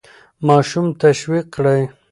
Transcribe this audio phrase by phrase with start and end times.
[0.47, 1.81] ماشوم تشویق کړئ.